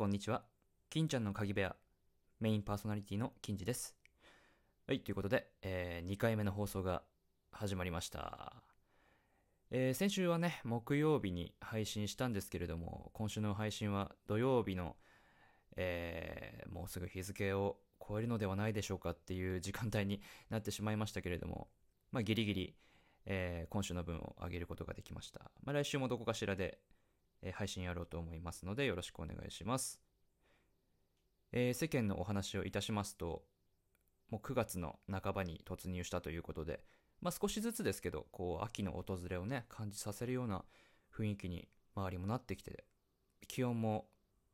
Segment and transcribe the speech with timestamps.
[0.00, 0.44] こんにちは。
[0.88, 1.76] 金ちゃんの鍵部屋、
[2.40, 3.94] メインパーソナリティの金次です。
[4.86, 7.02] はい、ということで、え2回目の放送が
[7.52, 8.54] 始まりました。
[9.70, 14.96] えー先週はね、木曜日に配信したんですけれども、今週の配信は土曜日の、
[15.76, 21.68] えーもうすぐ日付を超えるのではないでしょうかっていう時間帯になってしまいましたけれども、
[22.10, 22.74] まあギリギリ、
[23.26, 25.50] えー今週の分を上げることができました。
[25.62, 26.78] まあ来週もどこかしらで、
[27.42, 30.00] え配信やろうと思いますのでよろしくお願いします。
[31.52, 33.44] えー世間のお話をいたしますと、
[34.30, 36.84] もう9月の半ばに突入したということで、
[37.20, 40.64] まあ少しずつですけど、こう秋の訪れをね、感じさせるような
[41.14, 42.84] 雰囲気に周りもなってきて、
[43.48, 44.08] 気温も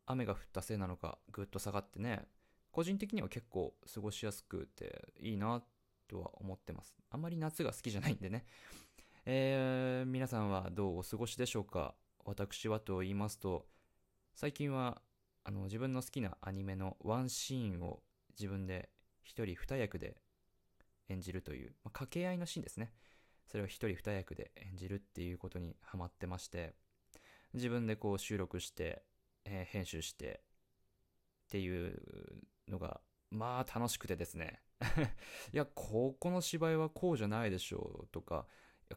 [0.07, 2.27] 雨が降ったせいなのかぐっと下がってね、
[2.73, 5.63] 個人的には結構過ごしやすくていいな
[6.09, 6.97] とは思ってます。
[7.11, 8.47] あんまり夏が好きじゃないんでね。
[9.27, 11.95] えー皆さんはどうお過ごしでしょうか？
[12.27, 13.67] 私はと言いますと、
[14.35, 15.01] 最近は
[15.45, 18.01] あの自分の好きなアニメのワンシーンを
[18.37, 18.91] 自分で
[19.23, 20.17] 一人二役で
[21.09, 22.93] 演じるという、まあ、掛け合いのシーンですね。
[23.47, 26.75] それを一人二役で演じるっていうことにハマってまして、
[27.55, 29.03] 自分でこう収録して、
[29.45, 30.41] えー編集して
[31.47, 32.03] っていう
[32.67, 34.61] のが、まあ楽しくてですね。
[35.55, 38.49] いや、ここの芝居はこうじゃないでしょうとか、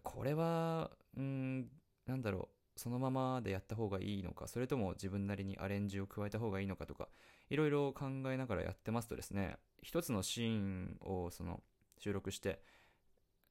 [0.02, 1.70] これは、うん、
[2.08, 7.10] なんだろう、そのままでやった方がいいのか、それとも自分なりにアレンジを加えた方がいいのかとか、
[7.50, 11.62] いろいろ考えながらやってますとですね、一つのシーンをその
[11.98, 12.64] 収録して、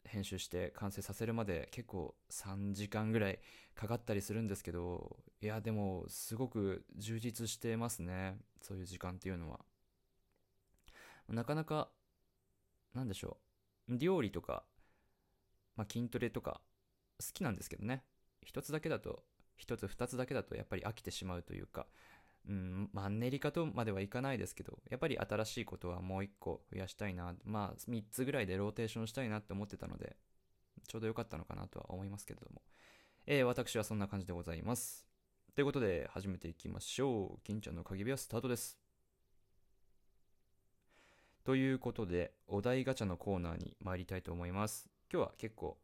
[0.06, 3.40] 編集して完成させるまで結構3時間ぐらい
[3.74, 9.60] かかったりするんですけど、いや、でもすごく充実してますね、そういう時間っていうのは。
[11.28, 11.90] なかなか、
[12.94, 13.36] なんでしょ
[13.90, 14.64] う、料理とか、
[15.76, 16.62] まあ、筋トレとか
[17.20, 18.04] 好きなんですけどね、
[18.48, 19.22] 一つだけだと、
[19.58, 21.86] 一つ二つだけだとやっぱり飽きてしまうというか、
[22.48, 30.16] うん、マンネリ化とまではいかないですけど、やっぱり新しいことはもう一個増やしたいな、まあ三つぐらいでローテーションしたいなって思ってたので、
[30.86, 32.62] ちょうど良かったのかなとは思いますけれども。
[33.26, 35.06] えー私はそんな感じでございます。
[35.54, 37.40] ということで、始めていきましょう。
[37.44, 38.78] 金ちゃんの鍵部屋スタートです。
[41.44, 44.88] ということで、お題ガチャのコーナーに参りたいと思います。
[45.12, 45.78] 今日は結構、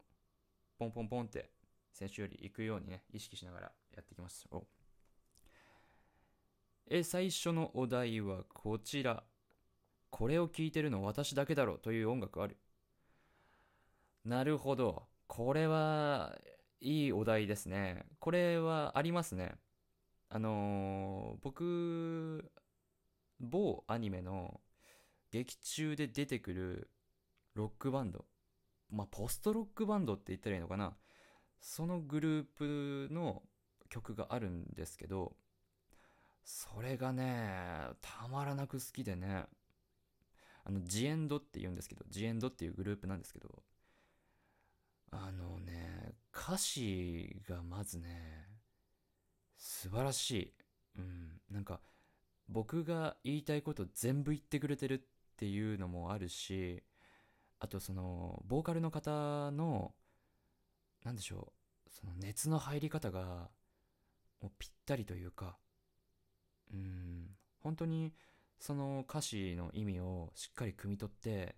[0.79, 1.54] ポンポンポンって、
[1.95, 4.45] 先週より行くようにね、意識しながらやっていきます。
[4.51, 4.67] お
[6.87, 9.23] え、最初のお題はこちら。
[10.09, 12.57] これを聴いてるの私だけだろうという音楽ある。
[14.25, 15.07] なるほど。
[15.27, 16.37] これは、
[16.81, 18.05] いいお題ですね。
[18.19, 19.55] これはありますね。
[20.27, 22.51] あのー僕、
[23.39, 24.59] 某アニメの
[25.31, 26.91] 劇中で出てくる
[27.53, 28.25] ロックバンド。
[28.89, 30.97] まあ、ポストロックバンドって言ったらいいのかな。
[31.59, 32.45] そのグルー
[33.07, 33.43] プの
[33.89, 35.35] 曲があるんですけど、
[36.43, 39.45] それがね、たまらなく好きでね、
[40.63, 43.63] あの、ジエンドって言うんですけど、ジエンドっていうグループなんですけど、
[45.11, 48.47] あのね、歌詞がまずね、
[49.57, 50.53] 素晴らしい。
[50.97, 51.81] うん、なんか、
[52.47, 54.99] 僕が言いたいこと全部言ってくれてるっ
[55.37, 56.83] ていうのもあるし、
[57.59, 59.93] あとその、ボーカルの方の、
[61.05, 61.53] なんでしょ
[61.87, 63.49] う、その熱の入り方が、
[64.41, 65.57] もうぴったりというか、
[66.73, 67.29] うん、
[67.59, 68.13] 本当に
[68.59, 71.55] その歌詞の意味をしっかり汲み取って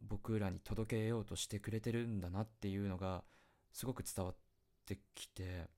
[0.00, 3.24] 僕らに届けようとしてくれてるんだなっていうのが
[3.72, 4.36] すごく伝わっ
[4.86, 5.68] てきて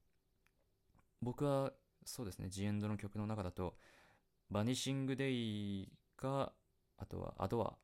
[1.21, 1.73] 僕は
[2.05, 3.77] そうですねジエンドの曲の中だと
[4.51, 6.53] 「バニシング・デイ」か
[6.97, 7.77] あとは「アドア」っ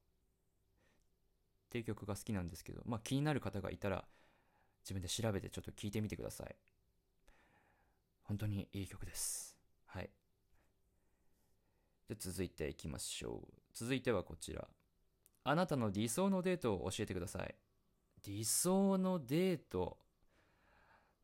[1.71, 4.07] ていう曲が好きなんですけどまあ気になる方がいたら
[4.83, 6.55] 自分で調べてちょっと聞いてみてください。
[8.23, 9.57] 本当にいい曲です。
[9.87, 10.11] はい。
[12.09, 13.55] で続いていきましょう。
[13.73, 14.67] 続いてはこちら。
[15.45, 17.55] あなたの理想のデートを教えてください。
[18.27, 19.99] 理想のデート？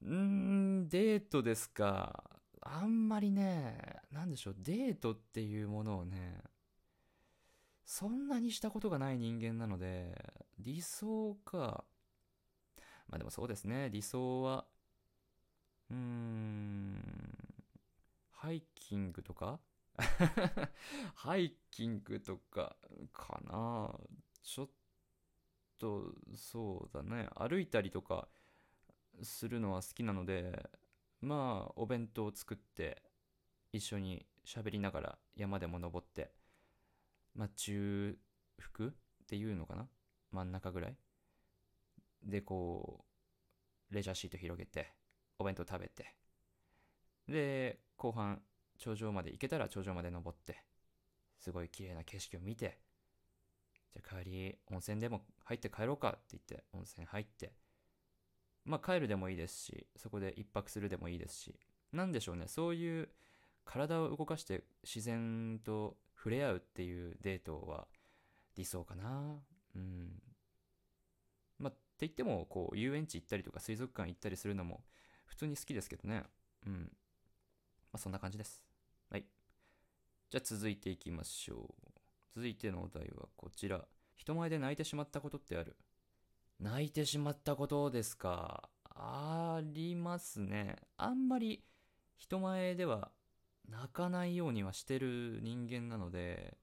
[0.03, 2.25] うーんデートですか。
[2.63, 3.79] あんまりね
[4.11, 4.57] なんでしょう。
[4.59, 6.41] デートっていうものをね
[7.85, 10.21] そんなにしたことがない人間なので
[10.59, 11.85] 理想か
[13.09, 13.91] まあでもそうですね。
[13.91, 14.67] 理想は
[15.91, 17.55] うーん
[18.31, 19.61] ハイキングとか？
[21.15, 22.77] ハイキングとか
[23.13, 23.95] かな。
[24.43, 24.69] ちょっ
[25.79, 27.29] とそうだね。
[27.35, 28.29] 歩いたりとか
[29.23, 30.69] するのは好きなので
[31.21, 33.03] まあお弁当を作って
[33.73, 36.33] 一緒に喋りながら山でも登って
[37.35, 38.19] まあ中
[38.59, 38.93] 腹っ
[39.27, 39.89] ていうのかな？
[40.33, 40.97] 真ん中ぐらい
[42.27, 43.05] でこ
[43.91, 44.93] うレジャーシート広げて
[45.39, 46.15] お弁当食べて。
[47.29, 48.41] で後半
[48.79, 50.63] 頂上まで行けたら頂上まで登って
[51.39, 52.79] すごい綺麗な景色を見て
[53.93, 57.53] じゃあ帰り温泉でも入って帰ろうかって言って温泉入って
[58.65, 61.59] まあ帰るでもいいですしそこで一泊するでもいいですし
[61.93, 63.09] 何でしょうねそういう
[63.65, 67.87] 体を動かして自然と触れ合うっていうデートは
[68.57, 69.37] 理想かな。
[69.75, 70.23] うん。
[71.97, 74.85] って言ってもこう遊園地行ったりとか水族館行ったりするのも
[75.25, 76.25] 普通に好きですけどね。
[76.67, 76.73] うん。
[76.83, 76.89] ま
[77.95, 78.63] あそんな感じです。
[79.11, 79.25] はい。
[80.31, 81.91] じゃあ続いていきましょう。
[82.35, 83.87] 続いてのお題はこちら。
[84.15, 85.75] 人前で泣いてしまったことってある？
[86.61, 88.69] 泣いてしまったことですか？
[88.85, 90.77] ありますね。
[90.99, 91.65] あんまり
[92.19, 93.11] 人前では
[93.69, 96.59] 泣かないようにはしてる人間なので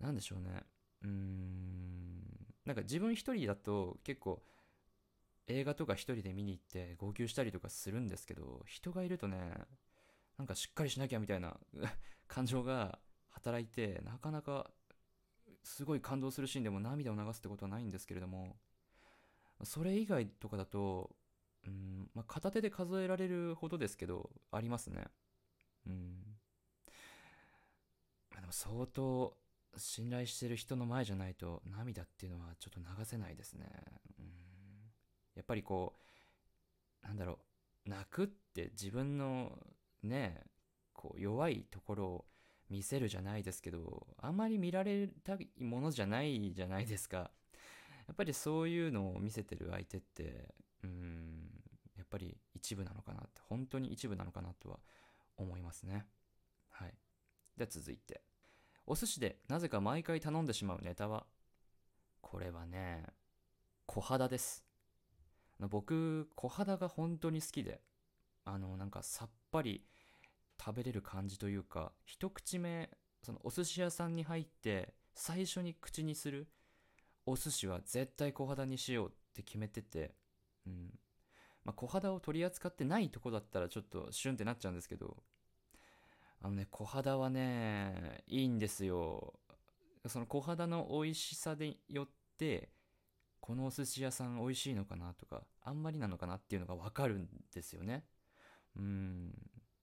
[0.00, 0.62] なんでしょうね。
[1.02, 1.93] うーん。
[2.64, 4.42] なんか自分一人だと結構
[5.46, 9.52] 映画とか一人で見に行って号泣したりとかするんですけど人がいるとね
[10.38, 11.58] なんかしっかりしなきゃみたいな
[12.26, 14.70] 感情が働いてなかなか
[15.62, 18.56] すごい感動するシーンでも涙を流すってことはないんですけれども
[19.62, 21.14] それ以外とかだと
[21.66, 25.04] うんまあ、片手で数えられるほどですけどありますね。
[25.86, 26.16] うん。
[28.30, 29.36] まあでも相当
[29.76, 33.66] 信頼してる人の前じゃないと涙っていうのはちょっと流せないですね。
[34.18, 34.26] うん。
[35.34, 35.94] やっぱりこ
[37.02, 37.38] うなんだろ
[37.86, 39.58] う泣くって自分の
[40.02, 40.42] ね
[40.92, 42.24] こう弱いところを
[42.70, 47.30] 見せるじゃないですけどあんまり見られたいものじゃないじゃないですか。
[48.06, 51.50] やっぱりそういうのを見せてる相手ってうん
[51.96, 54.78] やっぱり一部なのかなって本当に一部なのかなとは
[55.36, 56.06] 思いますね。
[56.70, 56.94] はい。
[57.56, 58.22] では続いて。
[58.86, 61.26] お寿司でなぜか毎回頼んでしまうネタは
[62.20, 63.04] これはね
[63.86, 64.64] 小肌です。
[65.60, 67.80] 僕小肌が本当に好きで
[68.44, 69.84] あのなんかさっぱり
[70.60, 72.90] 食べれる感じというか一口目
[73.22, 76.48] そのお寿司屋さんに入って最初に口にする
[77.24, 80.14] お寿司は絶対小肌にしようって決めてて
[80.66, 80.90] うん。
[81.64, 85.16] まあ、小肌を取り扱ってないとこだったらちょっとシュンってなっちゃうんですけど
[86.44, 89.32] あのね小肌はねいいんですよ。
[90.06, 92.68] その小肌の美味しさでよって
[93.40, 98.04] このお寿司屋さん美味しいのかなとかあんまりなのかなっていうのが分かるんですよね。
[98.76, 99.32] うん。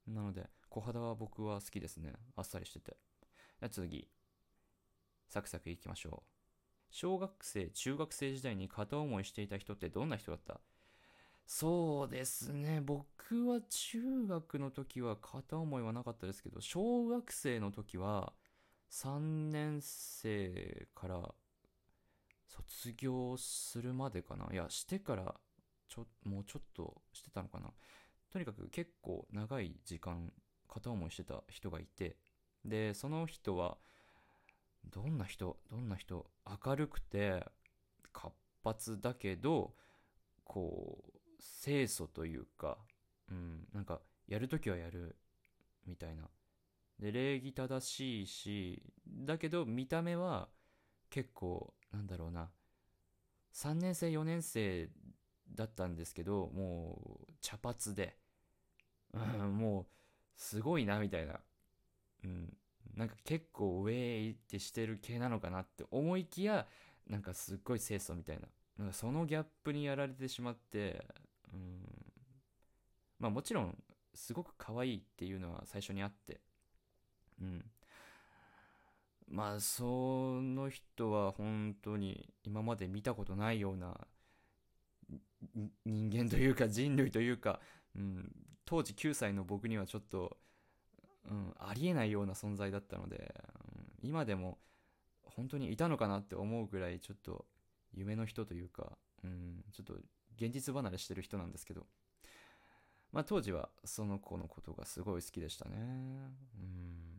[0.07, 2.13] なので小肌は僕は好きですね。
[2.35, 2.95] あっさりしてて。
[3.59, 4.07] じゃ次。
[5.27, 6.29] サクサクいきましょう。
[6.91, 10.61] 小学生中学生時代に片思いしていた人ってどんな人だった？
[11.53, 12.79] そうですね。
[12.81, 18.31] 僕は中学の時は片思いはなかったですけど小学生の時は
[18.89, 21.35] 3年生から
[22.47, 24.47] 卒業するまでかな。
[24.53, 25.35] いやしてから
[25.89, 27.73] ちょもうちょっとしてたのかな。
[28.31, 30.31] とにかく結構長い時間
[30.69, 32.15] 片思いしてた人がいて
[32.63, 33.77] でその人は
[34.89, 35.57] どんな人？
[35.69, 36.25] どんな人？
[36.65, 37.45] 明るくて
[38.13, 38.33] 活
[38.63, 39.73] 発だけど
[40.45, 41.11] こう
[41.63, 42.77] 清楚というか、
[43.29, 45.15] うん、なんかやるときはやる
[45.85, 46.23] みたいな。
[46.99, 50.49] で、礼儀正しいし、だけど見た目は
[51.09, 52.49] 結構、なんだろうな、
[53.53, 54.89] 3年生、4年生
[55.53, 58.17] だったんですけど、もう茶髪で、
[59.13, 59.85] うん、もう
[60.35, 61.39] すごいなみたいな。
[62.23, 62.55] うん、
[62.95, 66.67] なんか結構ウェイってしてる系なのかなって思いきや、
[67.07, 68.47] なんかすっごい清楚みたいな。
[68.77, 71.05] なんかそのギャップにやられてしまって、
[71.53, 71.79] うん。
[73.19, 73.77] まあもちろん
[74.13, 76.41] すごく可愛いっていうのは最初にあって。
[77.41, 77.65] うん。
[79.27, 83.97] まあその人は本当に今まで見たことないような
[85.85, 87.59] 人間というか人類というか、
[87.95, 88.31] うん、
[88.65, 90.37] 当時9歳の僕にはちょっと、
[91.29, 93.33] うん、ありえないような存在だったので、
[94.01, 94.57] うん、今でも
[95.23, 97.45] 本当にいたのかなって思うぐらいちょっと
[97.93, 99.95] 夢の人というか、うん、ちょっと
[100.37, 101.85] 現実離れしてる人なんですけど、
[103.11, 105.75] まあ当時はその子のことがすごい好きでしたね。
[105.75, 107.11] うん。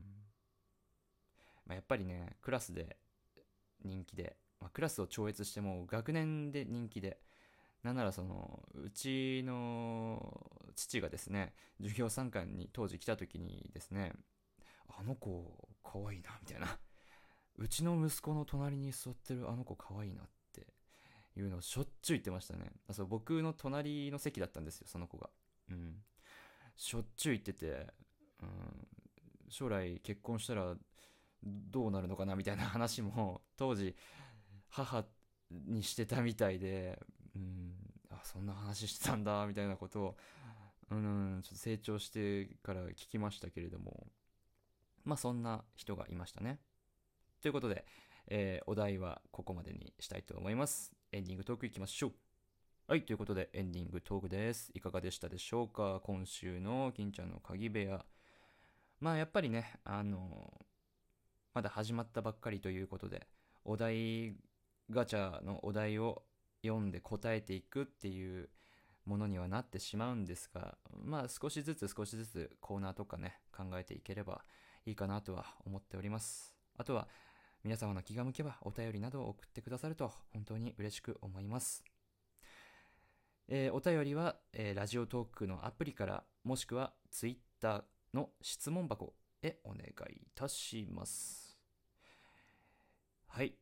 [1.67, 2.97] まあ、やっぱりね、クラスで
[3.85, 7.19] 人気で、まあ、クラスを超越しても学年で人気で、
[7.83, 14.13] なんならその、うちの父がですね、授業参観に当時来た時にですね、
[14.89, 16.79] あの子、可愛いな、みたいな。
[17.59, 20.27] うちの息子の隣に座ってるあの子可愛いなっ
[21.37, 22.73] いうのをしょっちゅう言ってましたね。
[22.91, 25.31] そう僕の隣の席だったんですよ、その子が。
[25.71, 25.97] うん。
[26.77, 27.87] しょっちゅう言ってて、
[28.43, 28.49] うん、
[29.49, 30.75] 将来結婚したら
[31.43, 33.95] どうなるのかなみたいな話も当時
[34.69, 35.05] 母
[35.51, 36.99] にしてたみたいで、
[37.35, 37.75] うん、
[38.11, 40.17] あそんな話してたんだみたいなことを、
[40.91, 44.09] うんちょっと成長してから聞きましたけれども
[45.05, 46.59] まあそんな人がいましたね
[47.41, 47.87] ということで、
[48.29, 52.13] えーお題はここまでにしたいと思いますエンディングトークいきましょう。
[52.89, 54.73] はいということでエンディングトークです。
[54.75, 56.01] いかがでしたでしょうか？
[56.05, 58.03] 今週の金ちゃんの鍵部屋。
[58.99, 60.51] まあやっぱりねあの
[61.53, 63.27] まだ始まったばっかりということで
[63.67, 64.37] お題
[64.91, 66.23] ガチャのお題を
[66.65, 68.49] 読んで答えていくっていう
[69.05, 74.47] ものにはなってしまうんですがまあ少しずつ少しずつコーナーとかね考えていければ
[74.87, 76.57] いいかなとは思っております。
[76.79, 77.07] あとは
[77.65, 81.85] 皆様の気が向けばお便りなどを送ってくださると本当に嬉しく思います。
[83.49, 87.83] えーお便りは、えーラジオトークのアプリからもしくはツイッター
[88.15, 91.57] の質問箱へお願いいたします。
[93.29, 93.55] はい。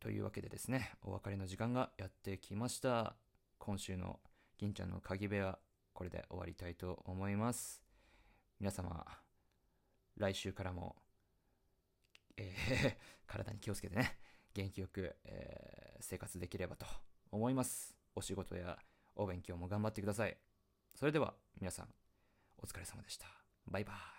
[0.00, 3.16] というわけでですねお別れの時間がやってきました。
[3.58, 4.20] 今週の
[4.58, 5.58] 銀ちゃんの鍵部屋
[5.92, 7.82] これで終わりたいと思います。
[8.58, 9.04] 皆様
[10.16, 10.96] 来週からも、
[12.36, 14.18] えー 体に気をつけてね
[14.54, 16.86] 元気よく、えー生活できればと
[17.32, 17.96] 思います。
[18.14, 18.78] お仕事や
[19.14, 20.36] お勉強も頑張ってください。
[20.94, 21.88] それでは皆さん
[22.58, 23.26] お疲れ様でした。
[23.66, 24.15] バイバイ。